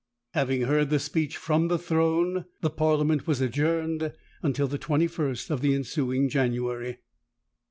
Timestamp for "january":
6.27-6.97